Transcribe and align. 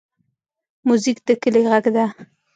موزیک 0.87 1.17
د 1.27 1.29
کلي 1.41 1.61
غږ 1.69 1.85
دی. 1.95 2.05